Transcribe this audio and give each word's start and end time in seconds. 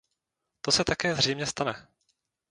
To 0.61 0.71
se 0.71 0.83
také 0.83 1.15
zřejmě 1.15 1.45
stane. 1.45 1.87